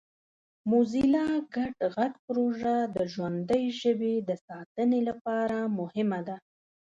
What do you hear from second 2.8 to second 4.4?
د ژوندۍ ژبې د